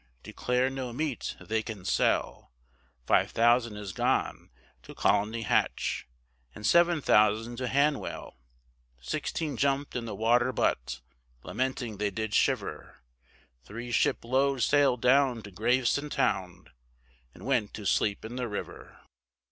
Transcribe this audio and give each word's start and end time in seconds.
Declare 0.23 0.71
no 0.71 0.91
meat 0.91 1.35
they 1.39 1.61
can 1.61 1.85
sell, 1.85 2.51
Five 3.05 3.29
thousand 3.29 3.77
is 3.77 3.93
gone 3.93 4.49
to 4.81 4.95
Colney 4.95 5.43
Hatch, 5.43 6.07
And 6.55 6.65
seven 6.65 7.01
thousand 7.01 7.57
to 7.57 7.67
Hanwell. 7.67 8.35
Sixteen 8.99 9.57
jumped 9.57 9.95
in 9.95 10.05
the 10.05 10.15
water 10.15 10.51
butt, 10.51 11.01
Lamenting 11.43 11.97
they 11.99 12.09
did 12.09 12.33
shiver, 12.33 13.03
Three 13.63 13.91
ship 13.91 14.25
load 14.25 14.63
sailed 14.63 15.03
down 15.03 15.43
to 15.43 15.51
Gravesend 15.51 16.13
town, 16.13 16.71
And 17.35 17.45
went 17.45 17.75
to 17.75 17.85
sleep 17.85 18.25
in 18.25 18.37
the 18.37 18.47
river. 18.47 19.01